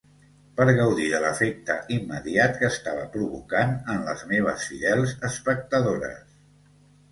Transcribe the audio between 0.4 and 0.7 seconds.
Per